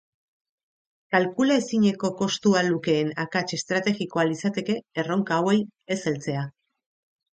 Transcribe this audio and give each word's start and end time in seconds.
Kalkula 1.15 1.57
ezineko 1.63 2.11
kostua 2.23 2.63
lukeen 2.69 3.11
akats 3.25 3.45
estrategikoa 3.59 4.25
litzateke 4.31 4.79
erronka 5.03 5.39
hauei 5.39 5.59
ez 5.97 6.03
heltzea. 6.11 6.49